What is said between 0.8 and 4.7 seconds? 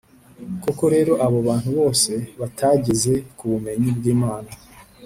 rero, abo bantu bose batageze ku bumenyi bw’Imana,